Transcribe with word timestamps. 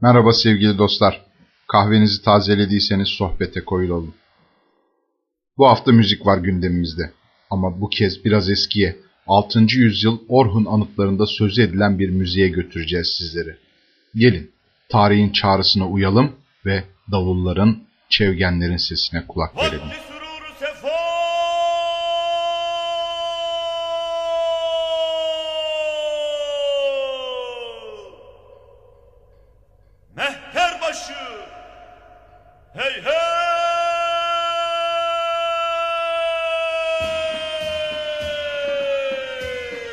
Merhaba 0.00 0.32
sevgili 0.32 0.78
dostlar. 0.78 1.20
Kahvenizi 1.68 2.22
tazelediyseniz 2.22 3.08
sohbete 3.08 3.64
koyulalım. 3.64 4.14
Bu 5.58 5.68
hafta 5.68 5.92
müzik 5.92 6.26
var 6.26 6.38
gündemimizde. 6.38 7.12
Ama 7.50 7.80
bu 7.80 7.88
kez 7.88 8.24
biraz 8.24 8.50
eskiye, 8.50 8.96
6. 9.26 9.58
yüzyıl 9.58 10.18
Orhun 10.28 10.64
anıtlarında 10.64 11.26
sözü 11.26 11.62
edilen 11.62 11.98
bir 11.98 12.10
müziğe 12.10 12.48
götüreceğiz 12.48 13.08
sizleri. 13.08 13.56
Gelin, 14.14 14.50
tarihin 14.88 15.30
çağrısına 15.30 15.88
uyalım 15.88 16.32
ve 16.66 16.84
davulların, 17.12 17.78
çevgenlerin 18.08 18.76
sesine 18.76 19.26
kulak 19.26 19.56
verelim. 19.56 19.88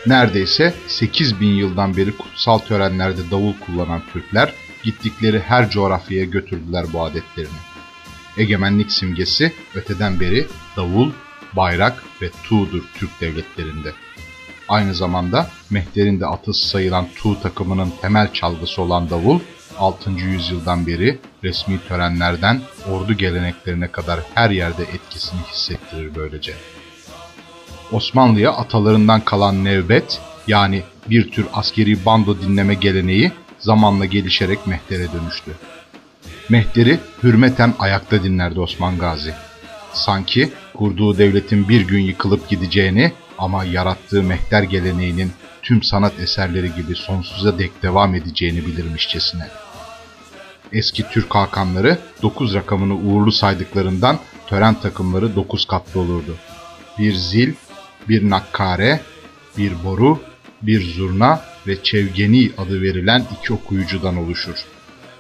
Neredeyse 0.08 0.74
8 0.88 1.40
bin 1.40 1.48
yıldan 1.48 1.98
beri 1.98 2.18
kutsal 2.18 2.58
törenlerde 2.58 3.32
davul 3.32 3.54
kullanan 3.66 4.02
Türkler 4.14 4.54
gittikleri 4.84 5.40
her 5.40 5.70
coğrafyaya 5.70 6.26
götürdüler 6.26 6.86
bu 6.94 7.04
adetlerini. 7.04 7.60
Egemenlik 8.38 8.92
simgesi 8.92 9.54
öteden 9.76 10.20
beri 10.20 10.48
davul, 10.78 11.12
bayrak 11.56 12.04
ve 12.22 12.30
tuğdur 12.44 12.84
Türk 12.96 13.22
devletlerinde. 13.22 13.92
Aynı 14.68 14.96
zamanda 14.96 15.50
Mehter'in 15.70 16.20
de 16.20 16.26
atısı 16.26 16.68
sayılan 16.68 17.08
tuğ 17.16 17.42
takımının 17.42 17.94
temel 18.02 18.34
çalgısı 18.34 18.82
olan 18.82 19.10
davul, 19.10 19.40
6. 19.80 20.12
yüzyıldan 20.12 20.88
beri 20.88 21.20
resmi 21.44 21.80
törenlerden 21.88 22.62
ordu 22.92 23.14
geleneklerine 23.14 23.88
kadar 23.88 24.20
her 24.34 24.50
yerde 24.50 24.84
etkisini 24.84 25.40
hissettirir 25.54 26.16
böylece. 26.16 26.54
Osmanlı'ya 27.92 28.52
atalarından 28.52 29.22
kalan 29.22 29.64
nevbet 29.64 30.22
yani 30.48 30.84
bir 31.10 31.32
tür 31.32 31.46
askeri 31.54 32.06
bando 32.06 32.42
dinleme 32.42 32.74
geleneği 32.74 33.32
zamanla 33.60 34.06
gelişerek 34.06 34.68
mehtere 34.68 35.08
dönüştü. 35.14 35.52
Mehteri 36.50 37.00
hürmeten 37.24 37.74
ayakta 37.80 38.24
dinlerdi 38.24 38.60
Osman 38.60 38.98
Gazi. 38.98 39.34
Sanki 39.94 40.54
kurduğu 40.74 41.18
devletin 41.18 41.70
bir 41.70 41.82
gün 41.82 42.02
yıkılıp 42.02 42.50
gideceğini 42.50 43.12
ama 43.38 43.64
yarattığı 43.64 44.24
mehter 44.24 44.64
geleneğinin 44.64 45.32
tüm 45.62 45.84
sanat 45.84 46.20
eserleri 46.20 46.76
gibi 46.76 46.96
sonsuza 46.96 47.60
dek 47.60 47.84
devam 47.84 48.16
edeceğini 48.16 48.66
bilirmişçesine. 48.66 49.48
Eski 50.74 51.04
Türk 51.10 51.36
hakanları 51.36 51.98
9 52.22 52.56
rakamını 52.56 52.96
uğurlu 52.96 53.32
saydıklarından 53.32 54.20
tören 54.48 54.74
takımları 54.74 55.36
9 55.36 55.66
katlı 55.66 56.00
olurdu. 56.00 56.36
Bir 57.00 57.14
zil, 57.14 57.54
bir 58.10 58.30
nakkare, 58.30 59.02
bir 59.58 59.84
boru, 59.84 60.20
bir 60.62 60.94
zurna 60.94 61.42
ve 61.68 61.84
çevgeni 61.84 62.52
adı 62.58 62.82
verilen 62.82 63.26
iki 63.40 63.54
okuyucudan 63.54 64.18
oluşur. 64.18 64.66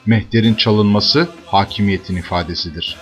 Mehter'in 0.06 0.54
çalınması 0.54 1.28
hakimiyetin 1.45 2.16
ifadesidir. 2.16 2.98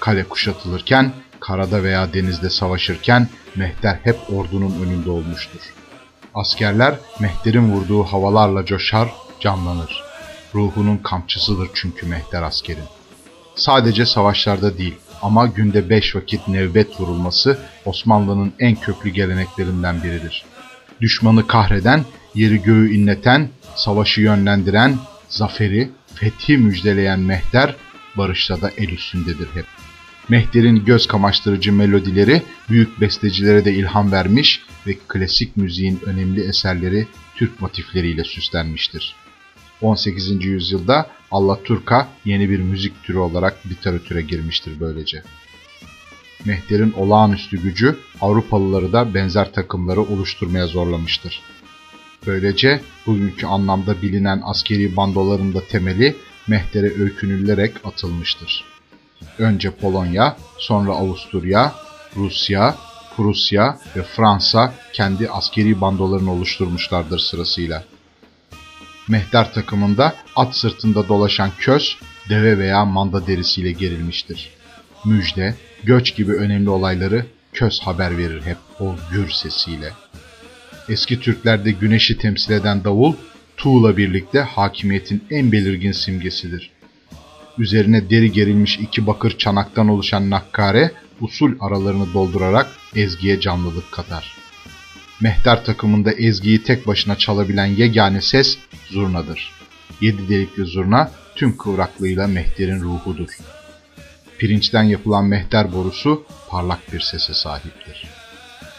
Kale 0.00 0.24
kuşatılırken, 0.24 1.12
karada 1.40 1.82
veya 1.82 2.14
denizde 2.14 2.50
savaşırken 2.50 3.28
mehter 3.56 3.98
hep 4.02 4.16
ordunun 4.32 4.86
önünde 4.86 5.10
olmuştur. 5.10 5.60
Askerler 6.34 6.94
mehter'in 7.20 7.72
vurduğu 7.72 8.02
havalarla 8.02 8.64
coşar, 8.64 9.08
canlanır. 9.40 10.13
Ruhunun 10.54 10.96
kamçısıdır 10.96 11.68
çünkü 11.74 12.06
mehter 12.06 12.42
askerin. 12.42 12.84
Sadece 13.54 14.06
savaşlarda 14.06 14.78
değil, 14.78 14.94
ama 15.22 15.46
günde 15.46 15.90
beş 15.90 16.16
vakit 16.16 16.48
nevbet 16.48 17.00
vurulması 17.00 17.58
Osmanlı'nın 17.84 18.52
en 18.58 18.74
köklü 18.74 19.10
geleneklerinden 19.10 20.02
biridir. 20.02 20.44
Düşmanı 21.00 21.46
kahreden, 21.46 22.04
yeri 22.34 22.62
göğü 22.62 22.94
inleten, 22.94 23.48
savaşı 23.74 24.20
yönlendiren, 24.20 24.98
zaferi, 25.28 25.90
fethi 26.14 26.58
müjdeleyen 26.58 27.20
mehter, 27.20 27.76
barışta 28.16 28.60
da 28.60 28.70
el 28.78 28.88
üstündedir 28.88 29.48
hep. 29.54 29.66
Mehter'in 30.28 30.84
göz 30.84 31.06
kamaştırıcı 31.06 31.72
melodileri 31.72 32.42
büyük 32.70 33.00
bestecilere 33.00 33.64
de 33.64 33.74
ilham 33.74 34.12
vermiş 34.12 34.62
ve 34.86 34.96
klasik 35.08 35.56
müziğin 35.56 36.00
önemli 36.06 36.48
eserleri 36.48 37.06
Türk 37.36 37.60
motifleriyle 37.60 38.24
süslenmiştir. 38.24 39.23
18. 39.84 40.44
yüzyılda 40.44 41.10
Allaturka 41.30 42.08
yeni 42.24 42.50
bir 42.50 42.58
müzik 42.58 43.02
türü 43.02 43.18
olarak 43.18 43.66
literatüre 43.66 44.22
girmiştir 44.22 44.80
böylece. 44.80 45.22
Mehter'in 46.44 46.92
olağanüstü 46.92 47.62
gücü 47.62 47.96
Avrupalıları 48.20 48.92
da 48.92 49.14
benzer 49.14 49.52
takımları 49.52 50.00
oluşturmaya 50.00 50.66
zorlamıştır. 50.66 51.42
Böylece 52.26 52.80
bugünkü 53.06 53.46
anlamda 53.46 54.02
bilinen 54.02 54.40
askeri 54.44 54.96
bandoların 54.96 55.54
da 55.54 55.60
temeli 55.68 56.16
Mehter'e 56.48 57.00
öykünülerek 57.00 57.74
atılmıştır. 57.84 58.64
Önce 59.38 59.70
Polonya, 59.70 60.36
sonra 60.58 60.92
Avusturya, 60.92 61.74
Rusya, 62.16 62.74
Prusya 63.16 63.78
ve 63.96 64.02
Fransa 64.02 64.74
kendi 64.92 65.28
askeri 65.28 65.80
bandolarını 65.80 66.32
oluşturmuşlardır 66.32 67.18
sırasıyla. 67.18 67.84
Mehter 69.08 69.52
takımında 69.52 70.14
at 70.36 70.56
sırtında 70.56 71.08
dolaşan 71.08 71.50
köz, 71.58 71.96
deve 72.28 72.58
veya 72.58 72.84
manda 72.84 73.26
derisiyle 73.26 73.72
gerilmiştir. 73.72 74.50
Müjde, 75.04 75.54
göç 75.82 76.16
gibi 76.16 76.32
önemli 76.32 76.70
olayları 76.70 77.26
köz 77.52 77.80
haber 77.80 78.18
verir 78.18 78.42
hep 78.42 78.56
o 78.80 78.96
gür 79.12 79.30
sesiyle. 79.30 79.92
Eski 80.88 81.20
Türklerde 81.20 81.70
güneşi 81.70 82.18
temsil 82.18 82.52
eden 82.52 82.84
davul, 82.84 83.14
tuğla 83.56 83.96
birlikte 83.96 84.40
hakimiyetin 84.40 85.24
en 85.30 85.52
belirgin 85.52 85.92
simgesidir. 85.92 86.70
Üzerine 87.58 88.10
deri 88.10 88.32
gerilmiş 88.32 88.78
iki 88.78 89.06
bakır 89.06 89.38
çanaktan 89.38 89.88
oluşan 89.88 90.30
nakkare, 90.30 90.92
usul 91.20 91.52
aralarını 91.60 92.14
doldurarak 92.14 92.66
ezgiye 92.96 93.40
canlılık 93.40 93.92
katar. 93.92 94.34
Mehter 95.20 95.64
takımında 95.64 96.12
ezgiyi 96.12 96.62
tek 96.62 96.86
başına 96.86 97.18
çalabilen 97.18 97.66
yegane 97.66 98.20
ses 98.20 98.58
zurnadır. 98.90 99.52
Yedi 100.00 100.28
delikli 100.28 100.64
zurna 100.64 101.10
tüm 101.34 101.56
kıvraklığıyla 101.56 102.26
mehterin 102.26 102.80
ruhudur. 102.80 103.28
Pirinçten 104.38 104.82
yapılan 104.82 105.24
mehter 105.24 105.72
borusu 105.72 106.26
parlak 106.48 106.92
bir 106.92 107.00
sese 107.00 107.34
sahiptir. 107.34 108.06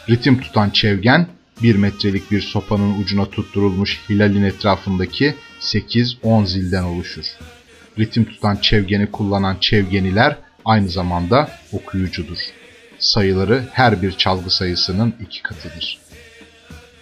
Ritim 0.10 0.42
tutan 0.42 0.70
çevgen, 0.70 1.28
bir 1.62 1.76
metrelik 1.76 2.32
bir 2.32 2.42
sopanın 2.42 3.02
ucuna 3.02 3.26
tutturulmuş 3.26 4.02
hilalin 4.10 4.44
etrafındaki 4.44 5.36
8-10 5.62 6.46
zilden 6.46 6.84
oluşur. 6.84 7.26
Ritim 8.00 8.26
tutan 8.26 8.56
çevgeni 8.56 9.12
kullanan 9.12 9.58
çevgeniler 9.60 10.38
aynı 10.66 10.90
zamanda 10.90 11.50
okuyucudur. 11.72 12.38
Sayıları 13.00 13.64
her 13.72 14.02
bir 14.02 14.12
çalgı 14.12 14.50
sayısının 14.50 15.16
iki 15.22 15.44
katıdır. 15.44 16.05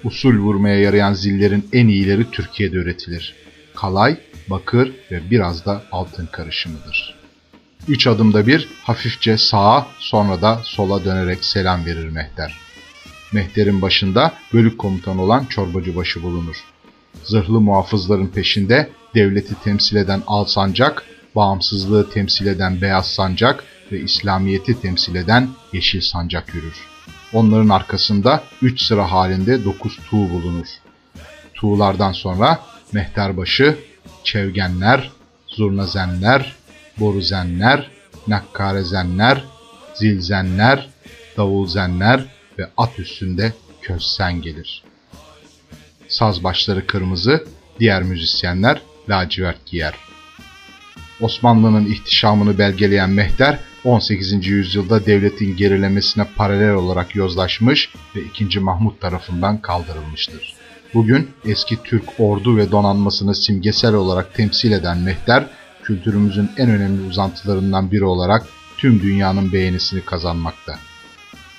Usul 0.03 0.37
vurmaya 0.37 0.79
yarayan 0.79 1.13
zillerin 1.13 1.69
en 1.73 1.87
iyileri 1.87 2.31
Türkiye'de 2.31 2.75
üretilir. 2.75 3.35
Kalay, 3.75 4.17
bakır 4.49 4.91
ve 5.11 5.31
biraz 5.31 5.65
da 5.65 5.83
altın 5.91 6.25
karışımıdır. 6.25 7.15
Üç 7.87 8.07
adımda 8.07 8.47
bir 8.47 8.69
hafifçe 8.83 9.37
sağa 9.37 9.87
sonra 9.99 10.41
da 10.41 10.61
sola 10.63 11.05
dönerek 11.05 11.45
selam 11.45 11.85
verir 11.85 12.09
Mehter. 12.09 12.57
Mehter'in 13.33 13.81
başında 13.81 14.33
bölük 14.53 14.77
komutan 14.77 15.17
olan 15.17 15.45
çorbacıbaşı 15.45 16.23
bulunur. 16.23 16.55
Zırhlı 17.23 17.61
muhafızların 17.61 18.27
peşinde 18.27 18.89
devleti 19.15 19.55
temsil 19.63 19.95
eden 19.95 20.23
al 20.27 20.45
sancak, 20.45 21.03
bağımsızlığı 21.35 22.09
temsil 22.09 22.47
eden 22.47 22.81
beyaz 22.81 23.07
sancak 23.07 23.63
ve 23.91 23.99
İslamiyet'i 23.99 24.81
temsil 24.81 25.15
eden 25.15 25.49
yeşil 25.73 26.01
sancak 26.01 26.55
yürür. 26.55 26.92
Onların 27.33 27.69
arkasında 27.69 28.43
3 28.61 28.81
sıra 28.81 29.11
halinde 29.11 29.65
9 29.65 29.97
tuğ 30.09 30.29
bulunur. 30.29 30.67
Tuğlardan 31.53 32.11
sonra 32.11 32.59
mehterbaşı, 32.93 33.77
çevgenler, 34.23 35.11
zurnazenler, 35.47 36.55
boruzenler, 36.99 37.91
nakkarezenler, 38.27 39.43
zilzenler, 39.93 40.89
davulzenler 41.37 42.25
ve 42.59 42.69
at 42.77 42.99
üstünde 42.99 43.53
közsen 43.81 44.41
gelir. 44.41 44.83
Saz 46.07 46.43
başları 46.43 46.87
kırmızı, 46.87 47.47
diğer 47.79 48.03
müzisyenler 48.03 48.81
lacivert 49.09 49.65
giyer. 49.65 49.93
Osmanlı'nın 51.21 51.85
ihtişamını 51.85 52.57
belgeleyen 52.57 53.09
mehter 53.09 53.59
18. 53.85 54.47
yüzyılda 54.47 55.05
devletin 55.05 55.57
gerilemesine 55.57 56.27
paralel 56.35 56.73
olarak 56.73 57.15
yozlaşmış 57.15 57.89
ve 58.15 58.21
2. 58.21 58.59
Mahmut 58.59 59.01
tarafından 59.01 59.61
kaldırılmıştır. 59.61 60.53
Bugün 60.93 61.29
eski 61.45 61.83
Türk 61.83 62.03
ordu 62.19 62.57
ve 62.57 62.71
donanmasını 62.71 63.35
simgesel 63.35 63.93
olarak 63.93 64.33
temsil 64.33 64.71
eden 64.71 64.97
mehter, 64.97 65.47
kültürümüzün 65.83 66.51
en 66.57 66.69
önemli 66.69 67.07
uzantılarından 67.07 67.91
biri 67.91 68.03
olarak 68.03 68.47
tüm 68.77 69.01
dünyanın 69.01 69.53
beğenisini 69.53 70.01
kazanmakta. 70.01 70.75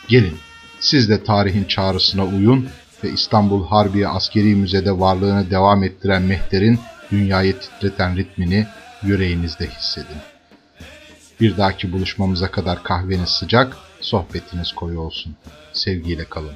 Gelin, 0.09 0.37
siz 0.81 1.09
de 1.09 1.25
tarihin 1.25 1.65
çağrısına 1.65 2.25
uyun 2.25 2.69
ve 3.05 3.11
İstanbul 3.11 3.67
Harbiye 3.67 4.09
Askeri 4.09 4.55
Müze'de 4.55 5.01
varlığını 5.01 5.51
devam 5.51 5.85
ettiren 5.85 6.23
Mehter'in 6.23 6.79
dünyayı 7.11 7.59
titreten 7.59 8.17
ritmini 8.17 8.67
yüreğinizde 9.03 9.67
hissedin. 9.67 10.34
Bir 11.41 11.57
dahaki 11.57 11.93
buluşmamıza 11.93 12.51
kadar 12.51 12.83
kahveniz 12.83 13.29
sıcak, 13.29 13.77
sohbetiniz 14.01 14.73
koyu 14.73 15.01
olsun. 15.01 15.37
Sevgiyle 15.73 16.25
kalın. 16.25 16.55